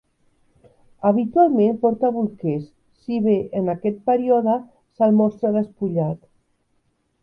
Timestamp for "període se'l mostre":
4.11-5.57